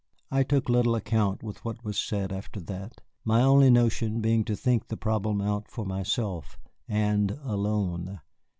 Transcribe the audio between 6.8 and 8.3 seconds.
and alone.